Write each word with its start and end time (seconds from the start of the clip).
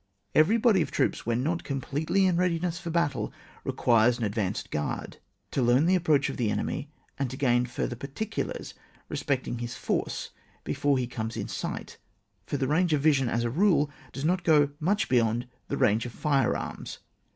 Every 0.33 0.57
body 0.57 0.81
of 0.81 0.89
troops, 0.89 1.27
when 1.27 1.43
not 1.43 1.63
com 1.63 1.79
pletely 1.79 2.25
in 2.27 2.35
readiness 2.35 2.79
for 2.79 2.89
battle, 2.89 3.31
requires 3.63 4.17
an 4.17 4.23
advanced 4.23 4.71
guard 4.71 5.17
to 5.51 5.61
learn 5.61 5.85
the 5.85 5.93
approach 5.93 6.27
of 6.27 6.37
the 6.37 6.49
enemy, 6.49 6.89
and 7.19 7.29
to 7.29 7.37
gain 7.37 7.67
further 7.67 7.95
parti 7.95 8.25
culars 8.25 8.73
respecting 9.09 9.59
his 9.59 9.75
force 9.75 10.31
before 10.63 10.97
he 10.97 11.05
comes 11.05 11.37
in 11.37 11.47
sight, 11.47 11.99
for 12.47 12.57
the 12.57 12.67
range 12.67 12.93
of 12.93 13.01
vision, 13.03 13.29
as 13.29 13.43
a 13.43 13.51
rule, 13.51 13.91
does 14.11 14.25
not 14.25 14.43
go 14.43 14.71
much 14.79 15.07
beyond 15.07 15.47
the 15.67 15.77
range 15.77 16.07
of 16.07 16.13
firearms. 16.13 16.97